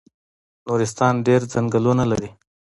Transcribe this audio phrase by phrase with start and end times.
[0.67, 2.29] نورستان ډیر ځنګلونه لري